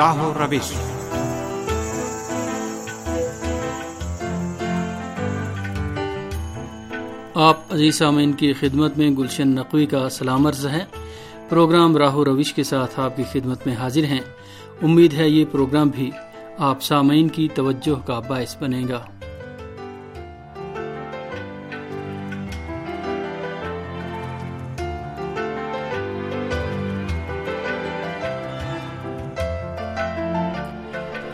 راہ 0.00 0.22
و 0.22 0.34
روش 0.38 0.72
آپ 7.34 7.74
عزیز 7.74 7.98
سامعین 7.98 8.32
کی 8.32 8.52
خدمت 8.52 8.98
میں 8.98 9.10
گلشن 9.10 9.48
نقوی 9.48 9.86
کا 9.86 10.08
سلام 10.08 10.46
عرض 10.46 10.66
ہے 10.66 10.84
پروگرام 11.48 11.96
راہ 11.96 12.14
و 12.14 12.24
روش 12.24 12.54
کے 12.54 12.62
ساتھ 12.62 13.00
آپ 13.00 13.16
کی 13.16 13.22
خدمت 13.32 13.66
میں 13.66 13.76
حاضر 13.76 14.04
ہیں۔ 14.04 14.20
امید 14.82 15.14
ہے 15.14 15.28
یہ 15.28 15.44
پروگرام 15.52 15.88
بھی 15.88 16.10
آپ 16.58 16.82
سامعین 16.82 17.28
کی 17.28 17.48
توجہ 17.54 18.06
کا 18.06 18.18
باعث 18.18 18.56
بنے 18.60 18.82
گا۔ 18.88 19.00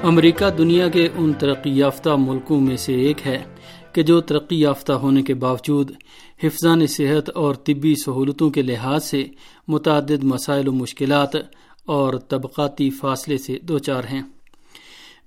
امریکہ 0.07 0.51
دنیا 0.51 0.89
کے 0.89 1.09
ان 1.17 1.33
ترقی 1.33 1.71
یافتہ 1.71 2.09
ملکوں 2.19 2.61
میں 2.61 2.77
سے 2.77 2.95
ایک 2.95 3.27
ہے 3.27 3.45
کہ 3.93 4.03
جو 4.03 4.21
ترقی 4.21 4.61
یافتہ 4.61 4.93
ہونے 4.93 5.23
کے 5.23 5.35
باوجود 5.35 5.91
حفظان 6.43 6.87
صحت 6.87 7.31
اور 7.31 7.55
طبی 7.55 7.95
سہولتوں 7.95 8.51
کے 8.51 8.63
لحاظ 8.63 9.05
سے 9.05 9.25
متعدد 9.69 10.25
مسائل 10.25 10.69
و 10.69 10.73
مشکلات 10.73 11.37
اور 11.87 12.15
طبقاتی 12.15 12.91
فاصلے 12.91 13.39
سے 13.39 13.59
دو 13.63 13.79
چار 13.79 14.05
ہیں۔ 14.13 14.23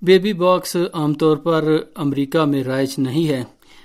بیبی 0.02 0.32
باکس 0.32 0.76
عام 0.92 1.14
طور 1.14 1.36
پر 1.36 1.76
امریکہ 1.94 2.44
میں 2.44 2.64
رائج 2.64 2.94
نہیں 2.98 3.28
ہے، 3.28 3.44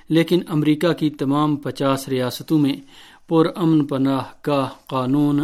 لیکن 0.09 0.39
امریکہ 0.47 0.94
کی 0.94 1.09
تمام 1.09 1.56
پچاس 1.56 2.09
ریاستوں 2.09 2.59
میں 2.59 2.73
پر 3.28 3.47
امن 3.56 3.86
پناہ 3.86 4.23
گاہ 4.47 4.69
قانون، 4.88 5.39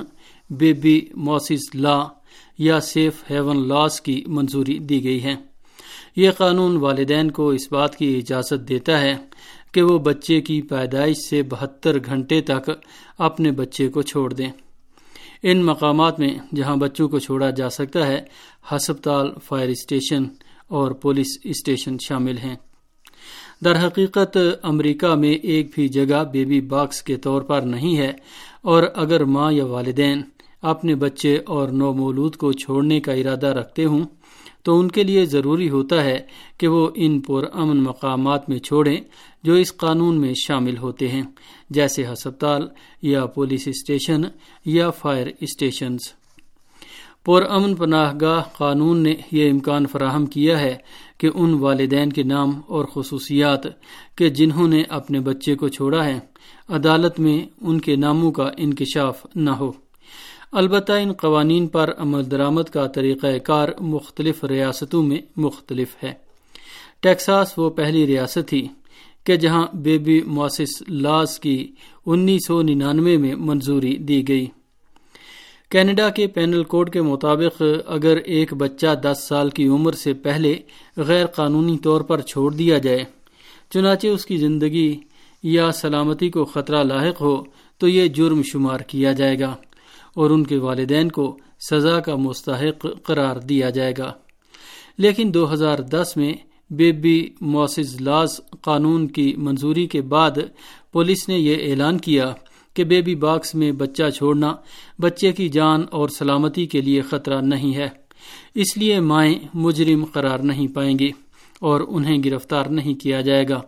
بیبی 0.50 1.02
موسز 1.16 1.76
لا 1.76 2.04
یا 2.58 2.80
سیف 2.80 3.14
ہیون 3.32 3.68
لاس 3.68 4.02
کی 4.02 4.24
منظوری 4.28 4.80
دی 4.80 5.04
گئی 5.04 5.24
ہے۔ 5.24 5.36
یہ 6.16 6.32
قانون 6.32 6.78
والدین 6.78 7.32
کو 7.32 7.50
اس 7.50 7.72
بات 7.72 7.96
کی 7.96 8.18
اجازت 8.18 8.70
دیتا 8.70 9.02
ہے 9.02 9.16
کہ 9.72 9.82
وہ 9.82 10.00
بچے 10.00 10.42
کی 10.42 10.62
پیدائش 10.62 11.18
سے 11.30 11.44
بہتر 11.44 11.98
گھنٹے 12.06 12.42
تک 12.42 12.72
اپنے 13.18 13.52
بچے 13.52 13.88
کو 13.88 14.02
چھوڑ 14.02 14.34
دیں۔ 14.34 14.52
ان 15.44 15.66
مقامات 15.66 16.20
میں 16.20 16.56
جہاں 16.56 16.76
بچوں 16.76 17.10
کو 17.10 17.20
چھوڑا 17.20 17.50
جا 17.50 17.70
سکتا 17.70 18.08
ہے، 18.08 18.22
ہسپتال، 18.72 19.28
فائر 19.44 19.70
اسٹیشن 19.70 20.24
اور 20.68 20.92
پولیس 20.92 21.38
اسٹیشن 21.44 21.98
شامل 22.08 22.38
ہیں۔ 22.38 22.56
در 23.66 23.88
حقیقت، 23.88 24.38
امریکہ 24.64 25.16
میں 25.16 25.32
ایک 25.32 25.68
بھی 25.76 25.88
جگہ 25.88 26.24
بیبی 26.32 26.62
باکس 26.62 27.02
کے 27.02 27.18
طور 27.18 27.42
پر 27.42 27.62
نہیں 27.62 27.98
ہے 27.98 28.12
اور 28.62 28.84
اگر 28.96 29.24
ماں 29.24 29.52
یا 29.52 29.66
والدین 29.66 30.22
اپنے 30.62 30.96
بچے 30.96 31.38
اور 31.46 31.68
نو 31.68 31.94
مولود 31.94 32.36
کو 32.36 32.52
چھوڑنے 32.52 33.00
کا 33.00 33.12
ارادہ 33.12 33.48
رکھتے 33.48 33.86
ہوں 33.86 34.04
تو 34.64 34.80
ان 34.80 34.92
کے 34.92 35.04
لیے 35.04 35.26
ضروری 35.26 35.70
ہوتا 35.70 36.04
ہے 36.04 36.20
کہ 36.58 36.68
وہ 36.68 36.90
ان 36.96 37.20
پر 37.20 37.46
امن 37.54 37.78
مقامات 37.78 38.50
میں 38.50 38.60
چھوڑیں 38.60 38.98
جو 39.44 39.54
اس 39.54 39.78
قانون 39.78 40.22
میں 40.22 40.34
شامل 40.46 40.78
ہوتے 40.78 41.08
ہیں، 41.08 41.24
جیسے 41.70 42.06
ہسپتال 42.06 42.68
یا 43.02 43.26
پولیس 43.26 43.68
اسٹیشن 43.68 44.22
یا 44.66 44.90
فائر 44.90 45.28
اسٹیشنز۔ 45.40 46.00
پر 47.26 47.44
امن 47.50 47.76
پناہ 47.76 48.14
گاہ 48.22 48.42
قانون 48.58 48.98
نے 48.98 49.16
یہ 49.32 49.52
امکان 49.52 49.86
فراہم 49.86 50.26
کیا 50.26 50.60
ہے 50.60 50.78
کہ 51.18 51.30
ان 51.34 51.54
والدین 51.54 52.14
کے 52.14 52.24
نام 52.24 52.52
اور 52.68 52.86
خصوصیات 52.86 53.62
کہ 54.16 54.30
جنہوں 54.30 54.68
نے 54.68 54.84
اپنے 54.90 55.20
بچے 55.20 55.56
کو 55.56 55.68
چھوڑا 55.68 56.06
ہے، 56.06 56.20
عدالت 56.70 57.20
میں 57.20 57.46
ان 57.62 57.82
کے 57.82 57.96
ناموں 57.96 58.32
کا 58.32 58.50
انکشاف 58.58 59.26
نہ 59.36 59.50
ہو۔ 59.50 59.72
البتہ 60.52 60.94
ان 60.94 61.14
قوانین 61.14 61.68
پر 61.68 61.94
عمل 61.98 62.32
درآمد 62.32 62.64
کا 62.64 62.88
طریقہ 62.88 63.38
کار 63.38 63.70
مختلف 63.80 64.44
ریاستوں 64.44 65.04
میں 65.04 65.18
مختلف 65.38 65.88
ہے۔ 66.04 66.14
ٹیکساس 67.00 67.54
وہ 67.58 67.70
پہلی 67.70 68.08
ریاست 68.08 68.48
تھی 68.48 68.68
کہ 69.24 69.36
جہاں 69.36 69.68
بیبی 69.74 70.22
موسس 70.22 70.90
لاس 70.90 71.40
کی 71.40 71.72
انیس 72.06 72.48
سو 72.48 72.62
ننانوے 72.62 73.18
میں 73.18 73.36
منظوری 73.36 73.98
دی 73.98 74.28
گئی۔ 74.28 74.46
کینیڈا 75.70 76.10
کے 76.10 76.28
پینل 76.28 76.64
کوڈ 76.64 76.90
کے 76.90 77.02
مطابق 77.02 77.64
اگر 77.86 78.18
ایک 78.18 78.54
بچہ 78.54 78.96
دس 79.04 79.26
سال 79.30 79.50
کی 79.50 79.68
عمر 79.68 79.92
سے 79.92 80.14
پہلے 80.14 80.56
غیر 80.98 81.26
قانونی 81.26 81.78
طور 81.78 82.02
پر 82.02 82.22
چھوڑ 82.22 82.54
دیا 82.54 82.78
جائے، 82.78 83.04
چنانچہ 83.70 84.08
اس 84.08 84.26
کی 84.26 84.38
زندگی 84.38 85.00
یا 85.44 85.72
سلامتی 85.72 86.30
کو 86.30 86.46
خطرہ 86.46 86.84
لاحق 86.84 87.22
ہو، 87.22 87.44
تو 87.78 87.88
یہ 87.88 88.08
جرم 88.08 88.42
شمار 88.44 88.80
کیا 88.80 89.12
جائے 89.12 89.40
گا۔ 89.40 89.56
اور 90.16 90.30
ان 90.30 90.44
کے 90.44 90.58
والدین 90.58 91.10
کو 91.10 91.38
سزا 91.70 92.00
کا 92.00 92.16
مستحق 92.16 92.86
قرار 93.04 93.36
دیا 93.36 93.70
جائے 93.70 93.94
گا۔ 93.98 94.14
لیکن 94.98 95.32
دو 95.34 95.54
ہزار 95.54 95.80
دس 95.80 96.14
میں 96.16 96.34
بیبی 96.70 97.30
موسز 97.42 98.02
لاز 98.02 98.42
قانون 98.62 99.08
کی 99.08 99.36
منظوری 99.38 99.88
کے 99.88 100.02
بعد 100.02 100.32
پولیس 100.92 101.30
نے 101.30 101.38
یہ 101.38 101.72
اعلان 101.72 101.98
کیا 101.98 102.34
کہ 102.74 102.84
بیبی 102.84 103.16
باکس 103.16 103.56
میں 103.56 103.72
بچہ 103.72 104.10
چھوڑنا 104.10 104.56
بچے 105.00 105.32
کی 105.32 105.50
جان 105.50 105.84
اور 105.92 106.10
سلامتی 106.10 106.66
کے 106.66 106.82
لیے 106.82 107.02
خطرہ 107.02 107.42
نہیں 107.42 107.76
ہے۔ 107.76 107.90
اس 108.56 108.78
لیے 108.78 109.00
مائیں 109.00 109.40
مجرم 109.54 110.06
قرار 110.06 110.40
نہیں 110.40 110.68
پائیں 110.68 111.00
گی 111.00 111.10
اور 111.60 111.82
انہیں 111.88 112.24
گرفتار 112.26 112.66
نہیں 112.66 112.94
کیا 112.94 113.22
جائے 113.22 113.50
گا۔ 113.50 113.62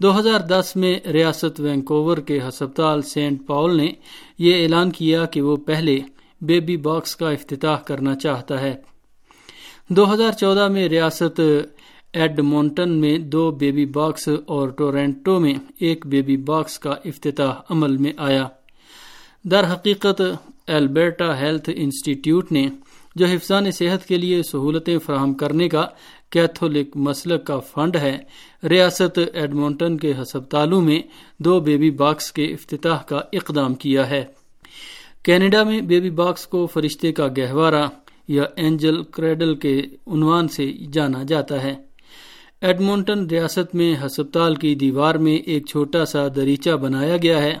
دو 0.00 0.18
ہزار 0.18 0.40
دس 0.40 0.72
میں 0.76 1.08
ریاست 1.08 1.60
وینکوور 1.60 2.18
کے 2.18 2.38
ہسپتال 2.48 3.02
سینٹ 3.02 3.46
پاول 3.46 3.76
نے 3.76 3.92
یہ 4.38 4.62
اعلان 4.62 4.90
کیا 4.90 5.24
کہ 5.24 5.42
وہ 5.42 5.56
پہلے 5.56 5.98
بیبی 6.40 6.76
باکس 6.76 7.16
کا 7.16 7.30
افتتاح 7.30 7.76
کرنا 7.76 8.14
چاہتا 8.14 8.60
ہے۔ 8.60 8.74
دو 9.88 10.14
ہزار 10.14 10.32
چودہ 10.32 10.68
میں 10.68 10.88
ریاست 10.88 11.40
ایڈ 12.12 12.40
مونٹن 12.40 12.90
میں 12.90 13.18
دو 13.18 13.50
بیبی 13.50 13.86
باکس 13.86 14.28
اور 14.46 14.68
ٹورینٹو 14.68 15.40
میں 15.40 15.54
ایک 15.80 16.06
بیبی 16.06 16.36
باکس 16.36 16.78
کا 16.78 16.94
افتتاح 17.04 17.54
عمل 17.70 17.96
میں 17.96 18.12
آیا۔ 18.16 18.48
در 19.44 19.72
حقیقت 19.72 20.22
البرٹا 20.66 21.40
ہیلتھ 21.40 21.70
انسٹیٹیوٹ 21.74 22.52
نے 22.52 22.68
جو 23.14 23.26
حفظان 23.26 23.70
صحت 23.70 24.06
کے 24.06 24.16
لیے 24.16 24.42
سہولتیں 24.42 24.98
فراہم 24.98 25.34
کرنے 25.34 25.68
کا 25.68 25.86
کیتھولک 26.30 26.96
مسلک 26.96 27.44
کا 27.46 27.58
فنڈ 27.58 27.96
ہے۔ 27.96 28.18
ریاست 28.70 29.18
ایڈمونٹن 29.32 29.96
کے 29.96 30.12
ہسپتالوں 30.22 30.82
میں 30.82 31.02
دو 31.38 31.60
بیبی 31.60 31.90
باکس 31.90 32.32
کے 32.32 32.44
افتتاح 32.44 33.02
کا 33.02 33.20
اقدام 33.32 33.74
کیا 33.74 34.10
ہے۔ 34.10 34.24
کینیڈا 35.22 35.62
میں 35.62 35.80
بیبی 35.80 36.10
باکس 36.10 36.46
کو 36.46 36.66
فرشتے 36.66 37.12
کا 37.12 37.28
گہوارہ 37.38 37.86
یا 38.28 38.44
اینجل 38.56 39.02
کریڈل 39.02 39.54
کے 39.54 39.82
عنوان 40.06 40.48
سے 40.48 40.72
جانا 40.92 41.22
جاتا 41.22 41.62
ہے۔ 41.62 41.74
ایڈمونٹن 42.60 43.26
ریاست 43.26 43.74
میں 43.74 43.94
ہسپتال 44.06 44.54
کی 44.54 44.74
دیوار 44.74 45.14
میں 45.14 45.36
ایک 45.36 45.66
چھوٹا 45.66 46.04
سا 46.04 46.28
دریچہ 46.36 46.70
بنایا 46.70 47.16
گیا 47.22 47.42
ہے 47.42 47.54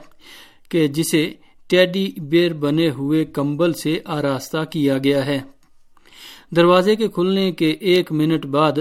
کہ 0.68 0.86
جسے 0.86 1.34
ٹیڈی 1.68 2.12
بیر 2.18 2.52
بنے 2.52 2.90
ہوئے 2.90 3.24
کمبل 3.24 3.72
سے 3.72 4.00
آراستہ 4.04 4.64
کیا 4.70 4.98
گیا 4.98 5.26
ہے۔ 5.26 5.40
دروازے 6.56 6.96
کے 6.96 7.08
کھلنے 7.08 7.52
کے 7.52 7.70
ایک 7.70 8.12
منٹ 8.12 8.46
بعد 8.46 8.72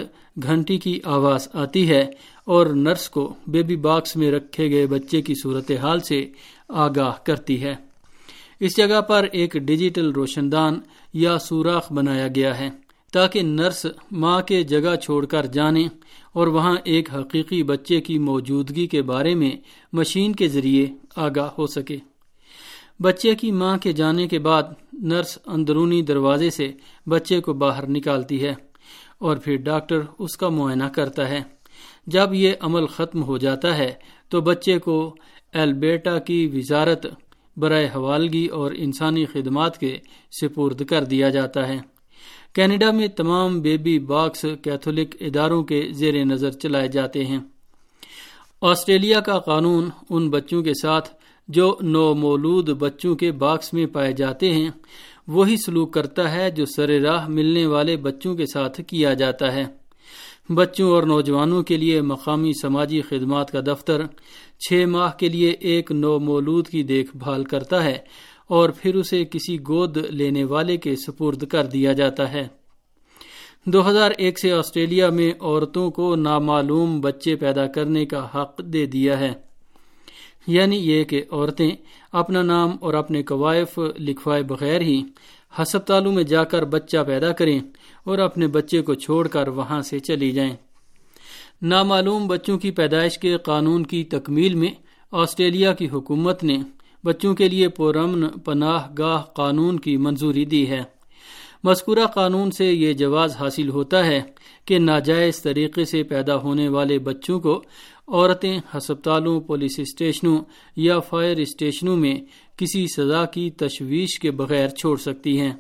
گھنٹی 0.44 0.78
کی 0.78 1.00
آواز 1.04 1.48
آتی 1.54 1.90
ہے 1.90 2.10
اور 2.46 2.66
نرس 2.66 3.10
کو 3.10 3.34
بیبی 3.48 3.76
باکس 3.76 4.16
میں 4.16 4.32
رکھے 4.32 4.70
گئے 4.70 4.88
بچے 4.88 5.22
کی 5.22 5.34
صورتحال 5.44 6.00
سے 6.00 6.26
آگاہ 6.70 7.12
کرتی 7.24 7.62
ہے۔ 7.62 7.76
اس 8.60 8.78
جگہ 8.78 9.02
پر 9.02 9.26
ایک 9.32 9.54
ڈیجیٹل 9.54 10.12
روشن 10.12 10.52
دان 10.52 10.80
یا 11.14 11.40
سوراخ 11.40 11.92
بنایا 11.94 12.28
گیا 12.28 12.60
ہے 12.60 12.70
تاکہ 13.14 13.42
نرس 13.42 13.86
ماں 14.12 14.42
کے 14.42 14.64
جگہ 14.64 14.96
چھوڑ 14.96 15.26
کر 15.26 15.46
جانے 15.46 15.88
اور 16.34 16.48
وہاں 16.48 16.76
ایک 16.84 17.14
حقیقی 17.14 17.64
بچے 17.64 18.02
کی 18.02 18.20
موجودگی 18.20 18.88
کے 18.88 19.02
بارے 19.02 19.36
میں 19.36 19.52
مشین 19.94 20.34
کے 20.34 20.48
ذریعے 20.48 20.86
آگاہ 21.16 21.50
ہو 21.58 21.68
سکے۔ 21.68 21.98
بچے 23.00 23.36
کی 23.36 23.52
ماں 23.52 23.78
کے 23.78 23.92
جانے 23.92 24.28
کے 24.28 24.40
بعد 24.40 24.64
نرس 25.02 25.38
اندرونی 25.46 26.02
دروازے 26.02 26.50
سے 26.50 26.72
بچے 27.10 27.42
کو 27.42 27.54
باہر 27.54 27.90
نکالتی 27.90 28.44
ہے 28.44 28.54
اور 29.20 29.38
پھر 29.38 29.56
ڈاکٹر 29.56 30.00
اس 30.20 30.38
کا 30.38 30.50
معائنہ 30.50 30.84
کرتا 30.84 31.30
ہے۔ 31.30 31.42
جب 32.08 32.34
یہ 32.34 32.52
عمل 32.60 32.86
ختم 32.86 33.24
ہو 33.24 33.38
جاتا 33.38 33.78
ہے 33.78 33.94
تو 34.30 34.42
بچے 34.42 34.80
کو 34.80 35.16
البیٹا 35.54 36.20
کی 36.20 36.50
وزارت 36.54 37.06
برائے 37.58 37.90
حوالگی 37.96 38.46
اور 38.46 38.72
انسانی 38.76 39.26
خدمات 39.26 39.78
کے 39.78 39.98
سپرد 40.42 40.86
کر 40.86 41.04
دیا 41.04 41.30
جاتا 41.30 41.68
ہے۔ 41.68 41.78
کینیڈا 42.54 42.92
میں 42.92 43.08
تمام 43.08 43.62
بیبی 43.62 44.00
باکس 44.00 44.46
کیتھولک 44.64 45.16
اداروں 45.20 45.64
کے 45.64 45.88
زیر 45.92 46.26
نظر 46.26 46.52
چلائے 46.52 46.88
جاتے 46.88 47.26
ہیں۔ 47.26 47.40
آسٹریلیا 48.62 49.20
کا 49.20 49.40
قانون 49.40 49.90
ان 50.10 50.30
بچوں 50.30 50.64
کے 50.64 50.74
ساتھ 50.82 51.17
جو 51.48 51.78
نو 51.82 52.14
مولود 52.14 52.70
بچوں 52.70 53.16
کے 53.16 53.32
باکس 53.32 53.74
میں 53.74 53.86
پائے 53.86 54.12
جاتے 54.12 54.54
ہیں، 54.54 54.70
وہی 55.28 55.58
سلوک 55.58 55.94
کرتا 55.94 56.32
ہے 56.32 56.52
جو 56.52 56.66
سر 56.66 56.90
راہ 56.90 57.28
ملنے 57.28 57.66
والے 57.66 57.98
بچوں 57.98 58.36
کے 58.36 58.46
ساتھ 58.46 58.82
کیا 58.88 59.14
جاتا 59.14 59.54
ہے۔ 59.54 59.66
بچوں 60.50 60.90
اور 60.90 61.04
نوجوانوں 61.04 61.64
کے 61.64 61.78
لیے 61.78 62.02
مقامی 62.02 62.52
سماجی 62.62 63.02
خدمات 63.02 63.52
کا 63.52 63.60
دفتر 63.60 64.02
چھ 64.60 64.86
ماہ 64.88 65.12
کے 65.18 65.30
لیے 65.30 65.50
ایک 65.50 65.92
نو 65.92 66.20
مولود 66.20 66.68
کی 66.68 66.84
دیکھ 66.84 67.18
بھال 67.18 67.44
کرتا 67.44 67.84
ہے 67.84 67.98
اور 68.48 68.70
پھر 68.70 68.96
اسے 68.96 69.26
کسی 69.26 69.58
گود 69.68 69.98
لینے 69.98 70.44
والے 70.44 70.78
کے 70.78 70.96
سپرد 70.96 71.44
کر 71.44 71.66
دیا 71.66 71.94
جاتا 71.94 72.32
ہے۔ 72.32 72.48
دو 73.66 73.90
ہزار 73.90 74.12
ایک 74.18 74.40
سے 74.40 74.52
آسٹریلیا 74.52 75.10
میں 75.10 75.32
عورتوں 75.42 75.92
کو 75.92 76.16
نامعلوم 76.16 77.02
بچے 77.02 77.36
پیدا 77.36 77.68
کرنے 77.68 78.06
کا 78.06 78.28
حق 78.36 78.64
دے 78.64 78.86
دیا 78.86 79.20
ہے۔ 79.20 79.34
یعنی 80.48 80.76
یہ 80.76 81.04
کہ 81.04 81.24
عورتیں 81.32 81.72
اپنا 82.12 82.42
نام 82.42 82.72
اور 82.82 82.94
اپنے 82.94 83.24
قوائف 83.24 83.80
لکھوائے 84.00 84.44
بغیر 84.44 84.82
ہی 84.82 85.04
ہسپتالوں 85.62 86.14
میں 86.14 86.24
جا 86.24 86.44
کر 86.44 86.66
بچہ 86.66 86.98
پیدا 87.08 87.32
کریں 87.32 87.60
اور 88.04 88.18
اپنے 88.18 88.48
بچے 88.48 88.82
کو 88.82 88.94
چھوڑ 88.94 89.28
کر 89.28 89.48
وہاں 89.48 89.82
سے 89.82 90.00
چلی 90.00 90.32
جائیں۔ 90.32 90.56
نامعلوم 91.62 92.28
بچوں 92.28 92.58
کی 92.58 92.72
پیدائش 92.72 93.18
کے 93.18 93.38
قانون 93.38 93.84
کی 93.84 94.04
تکمیل 94.04 94.54
میں 94.54 94.70
آسٹریلیا 95.12 95.74
کی 95.74 95.88
حکومت 95.94 96.44
نے 96.44 96.58
بچوں 97.04 97.36
کے 97.36 97.50
لیے 97.50 97.70
پرامن 97.70 98.30
پناہ 98.30 98.88
گاہ 98.98 99.22
قانون 99.22 99.80
کی 99.80 99.98
منظوری 99.98 100.46
دی 100.46 100.70
ہے۔ 100.70 100.82
مذکورہ 101.64 102.06
قانون 102.14 102.52
سے 102.52 102.66
یہ 102.66 102.94
جواز 102.94 103.36
حاصل 103.36 103.70
ہوتا 103.70 104.06
ہے 104.06 104.22
کہ 104.66 104.80
ناجائز 104.80 105.42
طریقے 105.42 105.86
سے 105.86 106.04
پیدا 106.04 106.36
ہونے 106.36 106.68
والے 106.68 107.00
بچوں 107.00 107.40
کو 107.40 107.64
عورتیں 108.08 108.60
ہسپتالوں، 108.78 109.42
پولیس 109.42 109.80
اسٹیشنوں 109.80 110.38
یا 110.76 111.00
فائر 111.00 111.38
اسٹیشنوں 111.38 111.98
میں 111.98 112.16
کسی 112.58 112.88
سزا 112.88 113.26
کی 113.26 113.52
تشویش 113.52 114.20
کے 114.20 114.32
بغیر 114.32 114.68
چھوڑ 114.68 114.98
سکتی 114.98 115.40
ہیں۔ 115.40 115.54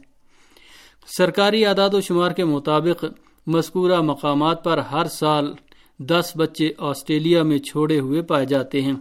سرکاری 1.17 1.65
اعداد 1.65 1.89
و 1.93 2.01
شمار 2.01 2.31
کے 2.31 2.45
مطابق 2.45 3.05
مذکورہ 3.47 4.01
مقامات 4.01 4.63
پر 4.63 4.77
ہر 4.77 5.05
سال 5.05 5.53
دس 5.99 6.31
بچے 6.35 6.69
آسٹریلیا 6.77 7.43
میں 7.43 7.57
چھوڑے 7.57 7.99
ہوئے 7.99 8.21
پائے 8.21 8.45
جاتے 8.45 8.81
ہیں۔ 8.81 8.93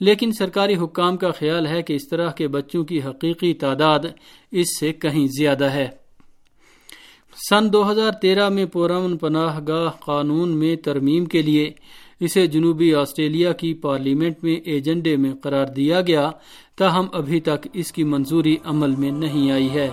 لیکن 0.00 0.32
سرکاری 0.32 0.74
حکام 0.74 1.16
کا 1.16 1.30
خیال 1.30 1.66
ہے 1.66 1.82
کہ 1.82 1.92
اس 1.92 2.08
طرح 2.08 2.30
کے 2.30 2.48
بچوں 2.48 2.84
کی 2.84 3.02
حقیقی 3.02 3.54
تعداد 3.54 4.00
اس 4.50 4.66
سے 4.80 4.92
کہیں 4.92 5.26
زیادہ 5.26 5.64
ہے۔ 5.64 5.88
سن 7.50 7.72
دو 7.72 7.90
ہزار 7.90 8.12
تیرہ 8.12 8.48
میں 8.48 8.66
پورامن 8.66 9.16
پناہ 9.16 9.60
گاہ 9.68 9.90
قانون 10.00 10.48
میں 10.48 10.76
ترمیم 10.76 11.24
کے 11.24 11.42
لیے 11.42 11.72
اسے 12.20 12.46
جنوبی 12.46 12.94
آسٹریلیا 12.94 13.52
کی 13.52 13.74
پارلیمنٹ 13.74 14.44
میں 14.44 14.56
ایجنڈے 14.56 15.16
میں 15.16 15.32
قرار 15.34 15.66
دیا 15.66 16.00
گیا، 16.00 16.30
تاہم 16.76 17.06
ابھی 17.12 17.40
تک 17.40 17.68
اس 17.72 17.92
کی 17.92 18.04
منظوری 18.04 18.56
عمل 18.64 18.94
میں 18.96 19.10
نہیں 19.10 19.50
آئی 19.50 19.70
ہے۔ 19.70 19.90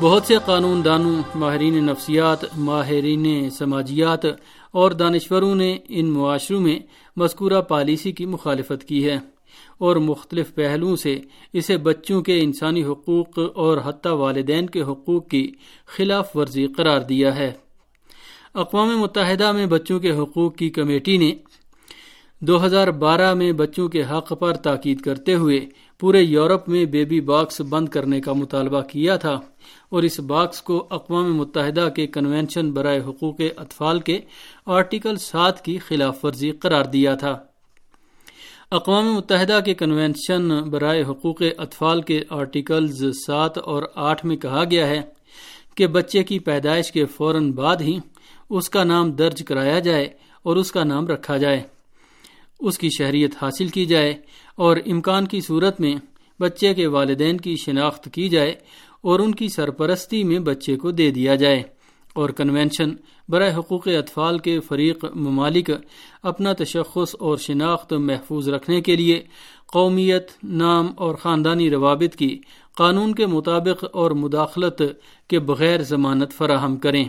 بہت 0.00 0.26
سے 0.26 0.34
قانون 0.44 0.84
دانوں، 0.84 1.22
ماہرین 1.34 1.84
نفسیات، 1.84 2.58
ماہرین 2.58 3.50
سماجیات 3.50 4.24
اور 4.70 4.90
دانشوروں 4.90 5.54
نے 5.54 5.78
ان 5.88 6.06
معاشروں 6.06 6.60
میں 6.60 6.78
مذکورہ 7.16 7.60
پالیسی 7.60 8.12
کی 8.12 8.26
مخالفت 8.26 8.84
کی 8.84 9.04
ہے 9.04 9.18
اور 9.78 9.96
مختلف 9.96 10.54
پہلوؤں 10.54 10.96
سے 10.96 11.20
اسے 11.52 11.76
بچوں 11.76 12.22
کے 12.22 12.40
انسانی 12.40 12.84
حقوق 12.84 13.38
اور 13.54 13.78
حتیٰ 13.84 14.12
والدین 14.12 14.66
کے 14.66 14.82
حقوق 14.82 15.28
کی 15.28 15.52
خلاف 15.96 16.36
ورزی 16.36 16.66
قرار 16.66 17.00
دیا 17.00 17.36
ہے۔ 17.36 17.52
اقوام 18.54 18.98
متحدہ 18.98 19.52
میں 19.52 19.66
بچوں 19.66 20.00
کے 20.00 20.10
حقوق 20.10 20.56
کی 20.56 20.70
کمیٹی 20.70 21.16
نے 21.16 21.34
دو 22.46 22.64
ہزار 22.66 22.88
بارہ 22.88 23.34
میں 23.34 23.52
بچوں 23.52 23.88
کے 23.88 24.02
حق 24.02 24.32
پر 24.40 24.52
تاکید 24.52 25.00
کرتے 25.00 25.34
ہوئے 25.34 25.66
پورے 26.00 26.22
یورپ 26.22 26.68
میں 26.68 26.84
بیبی 26.84 27.20
باکس 27.20 27.60
بند 27.60 27.88
کرنے 27.88 28.20
کا 28.20 28.32
مطالبہ 28.32 28.80
کیا 28.80 29.16
تھا 29.16 29.40
اور 29.90 30.02
اس 30.02 30.20
باکس 30.20 30.62
کو 30.62 30.86
اقوام 30.90 31.36
متحدہ 31.36 31.88
کے 31.96 32.06
کنونشن 32.06 32.70
برائے 32.70 33.00
حقوق 33.00 33.40
اطفال 33.56 34.00
کے 34.00 34.20
آرٹیکل 34.66 35.16
سات 35.16 35.64
کی 35.64 35.78
خلاف 35.78 36.24
ورزی 36.24 36.50
قرار 36.50 36.84
دیا 36.84 37.14
تھا۔ 37.14 37.38
اقوام 38.70 39.14
متحدہ 39.14 39.58
کے 39.64 39.74
کنونشن 39.74 40.48
برائے 40.70 41.02
حقوق 41.02 41.42
اطفال 41.58 42.02
کے 42.02 42.22
آرٹیکلز 42.30 43.04
سات 43.26 43.58
اور 43.58 43.82
آٹھ 43.94 44.26
میں 44.26 44.36
کہا 44.36 44.64
گیا 44.70 44.86
ہے 44.86 45.00
کہ 45.74 45.86
بچے 45.86 46.22
کی 46.22 46.38
پیدائش 46.38 46.92
کے 46.92 47.04
فوراً 47.04 47.52
بعد 47.52 47.76
ہی 47.80 47.98
اس 48.50 48.68
کا 48.68 48.84
نام 48.84 49.12
درج 49.12 49.42
کرایا 49.42 49.78
جائے 49.78 50.08
اور 50.42 50.56
اس 50.56 50.72
کا 50.72 50.84
نام 50.84 51.06
رکھا 51.06 51.36
جائے۔ 51.36 51.73
اس 52.60 52.78
کی 52.78 52.88
شہریت 52.98 53.34
حاصل 53.42 53.68
کی 53.68 53.86
جائے 53.86 54.14
اور 54.56 54.76
امکان 54.86 55.26
کی 55.26 55.40
صورت 55.40 55.80
میں 55.80 55.94
بچے 56.40 56.74
کے 56.74 56.86
والدین 56.86 57.36
کی 57.36 57.56
شناخت 57.56 58.08
کی 58.12 58.28
جائے 58.28 58.54
اور 59.00 59.20
ان 59.20 59.34
کی 59.34 59.48
سرپرستی 59.48 60.24
میں 60.24 60.38
بچے 60.38 60.76
کو 60.76 60.90
دے 60.90 61.10
دیا 61.10 61.34
جائے 61.34 61.62
اور 62.14 62.30
کنونشن 62.30 62.90
برائے 63.28 63.52
حقوق 63.54 63.88
اطفال 63.88 64.38
کے 64.38 64.60
فریق 64.60 65.04
ممالک 65.14 65.70
اپنا 66.22 66.52
تشخص 66.52 67.16
اور 67.20 67.36
شناخت 67.36 67.92
محفوظ 67.92 68.48
رکھنے 68.48 68.80
کے 68.80 68.96
لیے 68.96 69.22
قومیت، 69.72 70.30
نام 70.44 70.86
اور 70.96 71.14
خاندانی 71.14 71.70
روابط 71.70 72.16
کی 72.16 72.40
قانون 72.76 73.14
کے 73.14 73.26
مطابق 73.26 73.84
اور 73.92 74.10
مداخلت 74.10 74.82
کے 75.28 75.38
بغیر 75.38 75.82
ضمانت 75.82 76.32
فراہم 76.32 76.76
کریں۔ 76.76 77.04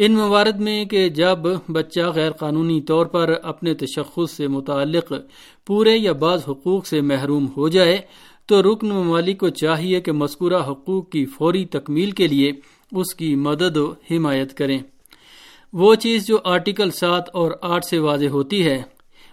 ان 0.00 0.12
موارد 0.12 0.60
میں 0.60 0.84
کہ 0.84 1.08
جب 1.08 1.38
بچہ 1.68 2.00
غیر 2.14 2.30
قانونی 2.30 2.80
طور 2.80 3.06
پر 3.06 3.34
اپنے 3.42 3.74
تشخص 3.74 4.30
سے 4.30 4.48
متعلق 4.48 5.12
پورے 5.66 5.96
یا 5.96 6.12
بعض 6.12 6.42
حقوق 6.48 6.86
سے 6.86 7.00
محروم 7.00 7.46
ہو 7.56 7.68
جائے، 7.68 7.96
تو 8.46 8.62
رکن 8.62 8.88
ممالک 8.88 9.38
کو 9.38 9.48
چاہیے 9.48 10.00
کہ 10.00 10.12
مذکورہ 10.12 10.62
حقوق 10.68 11.10
کی 11.10 11.24
فوری 11.24 11.64
تکمیل 11.64 12.10
کے 12.10 12.26
لیے 12.26 12.52
اس 12.92 13.14
کی 13.14 13.34
مدد 13.34 13.76
و 13.76 13.92
حمایت 14.10 14.54
کریں۔ 14.54 14.78
وہ 15.72 15.94
چیز 15.94 16.26
جو 16.26 16.38
آرٹیکل 16.44 16.90
سات 16.90 17.28
اور 17.34 17.52
آٹھ 17.62 17.86
سے 17.86 17.98
واضح 17.98 18.28
ہوتی 18.28 18.64
ہے، 18.66 18.82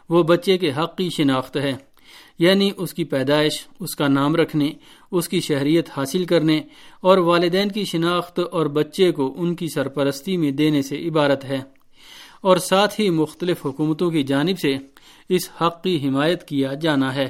وہ 0.10 0.24
بچے 0.24 0.58
کے 0.58 0.72
حق 0.72 0.98
کی 0.98 1.10
شناخت 1.18 1.58
ہے 1.58 1.74
یعنی 2.40 2.72
اس 2.78 2.94
کی 2.94 3.04
پیدائش، 3.04 3.66
اس 3.80 3.96
کا 3.96 4.08
نام 4.08 4.36
رکھنے 4.36 4.72
اس 5.18 5.30
کی 5.30 5.40
شہریت 5.40 5.90
حاصل 5.98 6.26
کرنے 6.26 6.62
اور 7.02 7.18
والدین 7.18 7.70
کی 7.70 7.86
شناخت 7.86 8.40
اور 8.52 8.66
بچے 8.66 9.12
کو 9.12 9.34
ان 9.38 9.56
کی 9.56 9.68
سرپرستی 9.68 10.38
میں 10.38 10.52
دینے 10.52 10.82
سے 10.82 11.08
عبارت 11.08 11.46
ہے۔ 11.46 11.60
اور 12.42 12.57
ساتھ 12.57 13.02
ہی 13.02 13.10
مختلف 13.10 13.66
حکومتوں 13.66 14.12
کی 14.12 14.24
جانب 14.24 14.60
سے 14.60 14.78
اس 15.30 15.50
حق 15.62 15.84
کی 15.84 16.07
حمایت 16.07 16.48
کیا 16.48 16.74
جانا 16.74 17.16
ہے۔ 17.16 17.28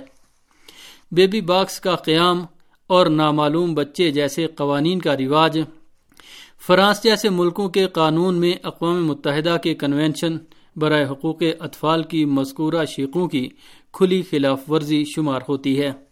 بیبی 1.11 1.41
باکس 1.41 1.79
کا 1.79 1.95
قیام 1.95 2.45
اور 2.87 3.05
نامعلوم 3.05 3.73
بچے 3.73 4.11
جیسے 4.11 4.47
قوانین 4.47 4.99
کا 4.99 5.17
رواج۔ 5.17 5.59
فرانس 6.67 7.03
جیسے 7.03 7.29
ملکوں 7.29 7.69
کے 7.69 7.87
قانون 7.87 8.35
میں 8.35 8.53
اقوام 8.63 9.07
متحدہ 9.07 9.57
کے 9.63 9.73
کنونشن 9.73 10.37
برائے 10.75 11.05
حقوق 11.05 11.43
اطفال 11.59 12.03
کی 12.03 12.25
مذکورہ 12.25 12.85
شیخوں 12.85 13.27
کی 13.27 13.49
کھلی 13.93 14.21
خلاف 14.21 14.71
ورزی 14.71 15.03
شمار 15.05 15.41
ہوتی 15.49 15.81
ہے۔ 15.81 16.04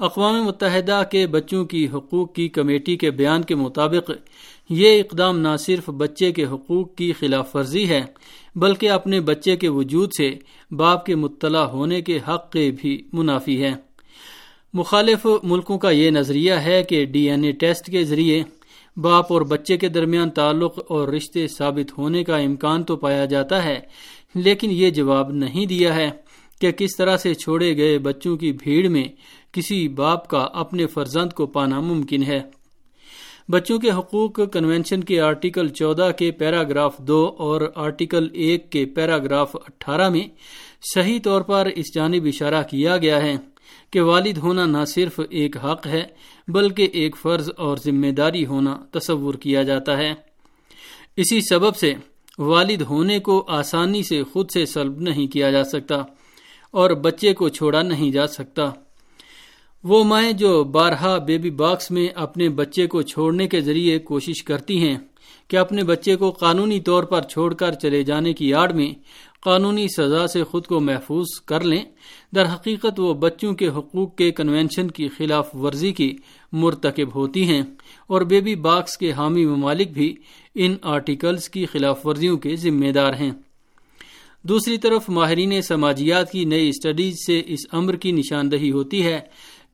اقوام 0.00 0.42
متحدہ 0.44 1.02
کے 1.10 1.26
بچوں 1.26 1.64
کی 1.64 1.86
حقوق 1.86 2.32
کی 2.34 2.48
کمیٹی 2.48 2.96
کے 2.96 3.10
بیان 3.10 3.42
کے 3.42 3.54
مطابق 3.54 4.10
یہ 4.70 5.00
اقدام 5.00 5.38
نہ 5.38 5.56
صرف 5.58 5.88
بچے 5.90 6.30
کے 6.32 6.44
حقوق 6.44 6.94
کی 6.94 7.12
خلاف 7.12 7.54
ورزی 7.56 7.88
ہے، 7.88 8.00
بلکہ 8.56 8.90
اپنے 8.90 9.20
بچے 9.20 9.56
کے 9.56 9.68
وجود 9.68 10.10
سے 10.18 10.30
باپ 10.70 11.04
کے 11.06 11.14
مطلع 11.14 11.64
ہونے 11.64 12.00
کے 12.02 12.18
حق 12.28 12.50
کے 12.52 12.70
بھی 12.80 13.00
منافی 13.12 13.62
ہے۔ 13.62 13.72
مخالف 14.74 15.26
ملکوں 15.42 15.78
کا 15.78 15.90
یہ 15.90 16.10
نظریہ 16.10 16.52
ہے 16.64 16.82
کہ 16.82 17.04
ڈی 17.04 17.28
این 17.30 17.44
اے 17.44 17.52
ٹیسٹ 17.52 17.90
کے 17.90 18.04
ذریعے 18.04 18.42
باپ 18.96 19.32
اور 19.32 19.42
بچے 19.42 19.76
کے 19.76 19.88
درمیان 19.88 20.30
تعلق 20.30 20.78
اور 20.88 21.08
رشتے 21.08 21.46
ثابت 21.48 21.98
ہونے 21.98 22.24
کا 22.24 22.36
امکان 22.36 22.82
تو 22.82 22.96
پایا 22.96 23.24
جاتا 23.24 23.64
ہے، 23.64 23.78
لیکن 24.34 24.70
یہ 24.70 24.90
جواب 24.90 25.30
نہیں 25.32 25.66
دیا 25.66 25.94
ہے 25.94 26.10
کہ 26.60 26.70
کس 26.72 26.96
طرح 26.96 27.16
سے 27.16 27.34
چھوڑے 27.34 27.76
گئے 27.76 27.98
بچوں 27.98 28.36
کی 28.36 28.52
بھیڑ 28.52 28.88
میں 28.88 29.04
کسی 29.54 29.88
باپ 29.88 30.28
کا 30.28 30.38
اپنے 30.38 30.86
فرزند 30.86 31.32
کو 31.32 31.46
پانا 31.46 31.80
ممکن 31.80 32.22
ہے۔ 32.22 32.42
بچوں 33.48 33.78
کے 33.78 33.90
حقوق 33.90 34.40
کنونشن 34.52 35.04
کے 35.04 35.20
آرٹیکل 35.20 35.68
چودہ 35.68 36.10
کے 36.18 36.30
پیراگراف 36.30 36.98
دو 36.98 37.36
اور 37.38 37.60
آرٹیکل 37.74 38.28
ایک 38.32 38.72
کے 38.72 38.84
پیراگراف 38.84 39.56
اٹھارہ 39.56 40.08
میں 40.08 40.28
صحیح 40.94 41.18
طور 41.24 41.40
پر 41.40 41.68
اس 41.76 41.94
جانب 41.94 42.24
اشارہ 42.24 42.62
کیا 42.62 42.96
گیا 42.96 43.22
ہے 43.22 43.36
کہ 43.92 44.00
والد 44.00 44.38
ہونا 44.38 44.66
نہ 44.66 44.84
صرف 44.84 45.20
ایک 45.30 45.56
حق 45.56 45.86
ہے 45.86 46.02
بلکہ 46.48 46.88
ایک 46.92 47.16
فرض 47.16 47.50
اور 47.56 47.76
ذمہ 47.76 48.10
داری 48.10 48.46
ہونا 48.46 48.76
تصور 48.90 49.34
کیا 49.34 49.62
جاتا 49.62 49.96
ہے۔ 49.98 50.14
اسی 51.16 51.40
سبب 51.40 51.76
سے 51.76 51.94
والد 52.38 52.82
ہونے 52.82 53.18
کو 53.18 53.44
آسانی 53.48 54.02
سے 54.02 54.22
خود 54.22 54.50
سے 54.50 54.66
سلب 54.66 55.00
نہیں 55.00 55.26
کیا 55.26 55.50
جا 55.50 55.64
سکتا 55.64 55.96
اور 56.70 56.90
بچے 56.90 57.32
کو 57.32 57.48
چھوڑا 57.48 57.82
نہیں 57.82 58.10
جا 58.10 58.26
سکتا۔ 58.26 58.62
وہ 59.84 60.04
مائیں 60.04 60.32
جو 60.32 60.64
بارہا 60.64 61.18
بیبی 61.18 61.50
باکس 61.50 61.90
میں 61.90 62.08
اپنے 62.14 62.48
بچے 62.48 62.86
کو 62.86 63.02
چھوڑنے 63.02 63.48
کے 63.48 63.60
ذریعے 63.60 63.98
کوشش 63.98 64.42
کرتی 64.42 64.88
ہیں 64.88 64.98
کہ 65.48 65.56
اپنے 65.56 65.84
بچے 65.84 66.16
کو 66.16 66.30
قانونی 66.30 66.80
طور 66.80 67.02
پر 67.02 67.22
چھوڑ 67.22 67.54
کر 67.54 67.72
چلے 67.72 68.02
جانے 68.02 68.32
کی 68.32 68.54
آڑ 68.54 68.72
میں 68.72 68.92
قانونی 69.40 69.88
سزا 69.88 70.26
سے 70.26 70.44
خود 70.44 70.66
کو 70.66 70.80
محفوظ 70.80 71.40
کر 71.46 71.60
لیں۔ 71.60 71.82
در 72.34 72.46
حقیقت 72.54 73.00
وہ 73.00 73.14
بچوں 73.14 73.54
کے 73.54 73.68
حقوق 73.68 74.16
کے 74.16 74.30
کنونشن 74.30 74.90
کی 74.90 75.08
خلاف 75.08 75.56
ورزی 75.56 75.92
کی 75.92 76.16
مرتکب 76.52 77.14
ہوتی 77.14 77.44
ہیں 77.44 77.62
اور 78.06 78.20
بیبی 78.20 78.54
باکس 78.54 78.96
کے 78.96 79.12
حامی 79.12 79.46
ممالک 79.46 79.92
بھی 79.92 80.16
ان 80.54 80.76
آرٹیکلز 80.82 81.48
کی 81.48 81.66
خلاف 81.66 82.06
ورزیوں 82.06 82.36
کے 82.36 82.56
ذمہ 82.56 82.92
دار 82.92 83.14
ہیں۔ 83.14 83.30
دوسری 84.42 84.78
طرف 84.78 85.08
ماہرین 85.08 85.62
سماجیات 85.62 86.32
کی 86.32 86.44
نئی 86.44 86.68
اسٹڈیز 86.68 87.14
سے 87.26 87.42
اس 87.46 87.60
امر 87.72 87.96
کی 87.96 88.12
نشاندہی 88.12 88.70
ہوتی 88.70 89.04
ہے 89.04 89.20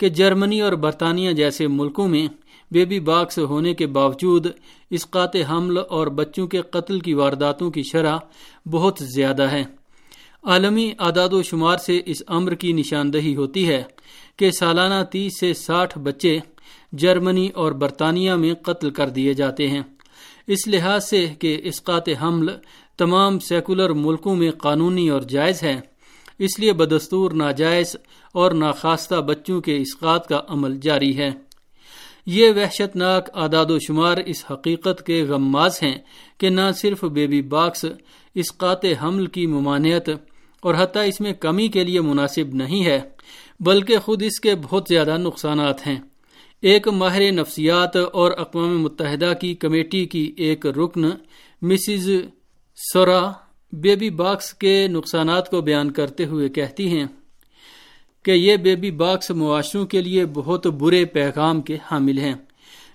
کہ 0.00 0.08
جرمنی 0.08 0.60
اور 0.60 0.72
برطانیہ 0.72 1.32
جیسے 1.32 1.66
ملکوں 1.68 2.08
میں 2.08 2.26
بیبی 2.70 3.00
باکس 3.00 3.38
ہونے 3.38 3.74
کے 3.74 3.86
باوجود 3.86 4.46
اسقات 4.90 5.36
حمل 5.50 5.78
اور 5.88 6.06
بچوں 6.06 6.46
کے 6.46 6.60
قتل 6.60 7.00
کی 7.00 7.14
وارداتوں 7.14 7.70
کی 7.70 7.82
شرح 7.82 8.16
بہت 8.70 8.98
زیادہ 9.00 9.42
ہے۔ 9.42 9.64
عالمی 10.42 10.92
اعداد 10.98 11.28
و 11.32 11.42
شمار 11.42 11.76
سے 11.76 12.00
اس 12.06 12.22
امر 12.26 12.54
کی 12.54 12.72
نشاندہی 12.72 13.36
ہوتی 13.36 13.68
ہے 13.68 13.82
کہ 14.36 14.50
سالانہ 14.50 15.04
تیس 15.04 15.40
سے 15.40 15.54
ساٹھ 15.54 15.98
بچے 15.98 16.38
جرمنی 16.92 17.48
اور 17.48 17.72
برطانیہ 17.72 18.32
میں 18.32 18.54
قتل 18.54 18.90
کر 18.90 19.08
دیے 19.08 19.34
جاتے 19.34 19.68
ہیں۔ 19.68 19.82
اس 20.46 20.68
لحاظ 20.68 21.04
سے 21.04 21.26
کہ 21.38 21.60
اسقات 21.64 22.08
حمل 22.22 22.46
تمام 22.98 23.38
سیکولر 23.38 23.90
ملکوں 23.90 24.36
میں 24.36 24.50
قانونی 24.50 25.08
اور 25.08 25.20
جائز 25.20 25.62
ہے۔ 25.62 25.80
اس 26.40 26.58
لیے 26.58 26.72
بدستور 26.72 27.30
ناجائز 27.30 27.96
اور 28.34 28.50
ناخواستہ 28.50 29.14
بچوں 29.14 29.60
کے 29.60 29.76
اسقات 29.76 30.28
کا 30.28 30.40
عمل 30.48 30.78
جاری 30.82 31.18
ہے۔ 31.18 31.30
یہ 32.26 32.50
وحشت 32.50 32.96
ناک 32.96 33.28
اعداد 33.34 33.66
و 33.70 33.78
شمار 33.78 34.16
اس 34.26 34.44
حقیقت 34.50 35.06
کے 35.06 35.24
غماز 35.28 35.82
ہیں 35.82 35.98
کہ 36.38 36.48
نہ 36.48 36.60
صرف 36.76 37.04
بیبی 37.04 37.42
باکس 37.42 37.84
اسقات 38.34 38.84
حمل 39.02 39.26
کی 39.26 39.46
ممانعت 39.46 40.08
اور 40.60 40.74
حتیٰ 40.78 41.08
اس 41.08 41.20
میں 41.20 41.32
کمی 41.32 41.68
کے 41.68 41.84
لیے 41.84 42.00
مناسب 42.00 42.54
نہیں 42.54 42.84
ہے، 42.84 43.00
بلکہ 43.60 43.98
خود 43.98 44.22
اس 44.22 44.40
کے 44.40 44.54
بہت 44.54 44.86
زیادہ 44.88 45.16
نقصانات 45.16 45.86
ہیں۔ 45.86 45.96
ایک 46.62 46.88
ماہر 46.88 47.32
نفسیات 47.32 47.96
اور 47.96 48.32
اقوام 48.38 48.82
متحدہ 48.82 49.32
کی 49.40 49.54
کمیٹی 49.54 50.04
کی 50.06 50.32
ایک 50.36 50.66
رکن 50.66 51.04
مسز 51.62 52.10
سورا 52.92 53.32
بیبی 53.72 54.10
باکس 54.10 54.54
کے 54.54 54.88
نقصانات 54.88 55.50
کو 55.50 55.60
بیان 55.60 55.90
کرتے 55.90 56.24
ہوئے 56.24 56.48
کہتی 56.48 56.88
ہیں 56.88 57.04
کہ 58.22 58.30
یہ 58.30 58.56
بیبی 58.56 58.90
باکس 58.90 59.30
معاشروں 59.30 59.86
کے 59.86 60.02
لیے 60.02 60.26
بہت 60.26 60.66
برے 60.66 61.04
پیغام 61.04 61.60
کے 61.60 61.76
حامل 61.90 62.18
ہیں۔ 62.18 62.34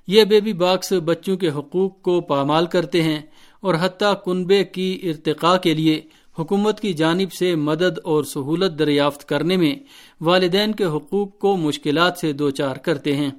یہ 0.07 0.23
بیبی 0.23 0.53
باکس 0.53 0.91
بچوں 0.91 1.37
کے 1.37 1.49
حقوق 1.49 2.01
کو 2.01 2.21
پامال 2.21 2.65
کرتے 2.65 3.03
ہیں 3.03 3.19
اور 3.59 3.75
حتیٰ 3.79 4.13
کنبے 4.25 4.63
کی 4.63 4.99
ارتقاء 5.03 5.57
کے 5.57 5.73
لیے 5.73 6.01
حکومت 6.39 6.79
کی 6.79 6.93
جانب 6.93 7.33
سے 7.33 7.55
مدد 7.55 7.99
اور 8.03 8.23
سہولت 8.23 8.79
دریافت 8.79 9.29
کرنے 9.29 9.57
میں 9.57 9.75
والدین 10.21 10.71
کے 10.71 10.85
حقوق 10.85 11.39
کو 11.39 11.57
مشکلات 11.57 12.17
سے 12.17 12.33
دوچار 12.33 12.75
کرتے 12.75 13.15
ہیں۔ 13.15 13.29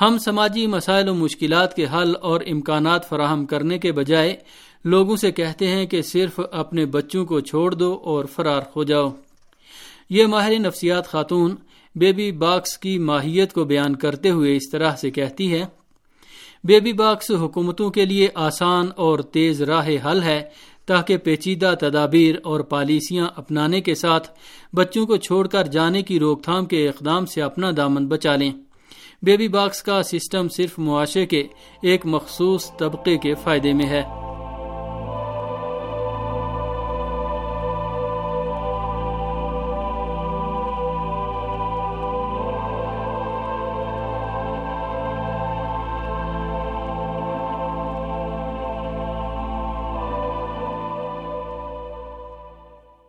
ہم 0.00 0.18
سماجی 0.18 0.66
مسائل 0.66 1.08
و 1.08 1.14
مشکلات 1.14 1.76
کے 1.76 1.86
حل 1.92 2.12
اور 2.22 2.40
امکانات 2.50 3.08
فراہم 3.08 3.46
کرنے 3.46 3.78
کے 3.78 3.92
بجائے 3.92 4.36
لوگوں 4.90 5.16
سے 5.16 5.32
کہتے 5.32 5.66
ہیں 5.68 5.86
کہ 5.86 6.02
صرف 6.02 6.40
اپنے 6.52 6.86
بچوں 6.86 7.26
کو 7.26 7.40
چھوڑ 7.40 7.74
دو 7.74 8.00
اور 8.04 8.24
فرار 8.24 8.62
ہو 8.76 8.84
جاؤ۔ 8.84 9.08
یہ 10.10 10.26
ماہر 10.26 10.58
نفسیات 10.58 11.08
خاتون 11.08 11.54
بیبی 11.94 12.32
باکس 12.32 12.78
کی 12.78 12.98
ماہیت 12.98 13.52
کو 13.52 13.64
بیان 13.64 13.96
کرتے 13.96 14.30
ہوئے 14.30 14.56
اس 14.56 14.70
طرح 14.72 14.96
سے 14.96 15.10
کہتی 15.10 15.52
ہے، 15.52 15.64
بیبی 16.64 16.92
باکس 16.92 17.30
حکومتوں 17.30 17.90
کے 17.90 18.04
لیے 18.04 18.28
آسان 18.34 18.86
اور 18.96 19.18
تیز 19.18 19.62
راہ 19.62 19.88
حل 20.04 20.22
ہے 20.22 20.42
تاکہ 20.86 21.16
پیچیدہ 21.16 21.74
تدابیر 21.80 22.34
اور 22.44 22.60
پالیسیاں 22.60 23.26
اپنانے 23.36 23.80
کے 23.80 23.94
ساتھ 23.94 24.28
بچوں 24.76 25.06
کو 25.06 25.16
چھوڑ 25.16 25.46
کر 25.46 25.64
جانے 25.64 26.02
کی 26.02 26.18
روک 26.18 26.42
تھام 26.42 26.66
کے 26.66 26.88
اقدام 26.88 27.26
سے 27.26 27.42
اپنا 27.42 27.70
دامن 27.76 28.06
بچا 28.06 28.36
لیں۔ 28.36 28.52
بیبی 29.22 29.48
باکس 29.48 29.82
کا 29.82 30.02
سسٹم 30.02 30.48
صرف 30.48 30.78
معاشرے 30.78 31.26
کے 31.26 31.46
ایک 31.82 32.06
مخصوص 32.06 32.70
طبقے 32.78 33.16
کے 33.18 33.34
فائدے 33.34 33.72
میں 33.72 33.86
ہے۔ 33.86 34.27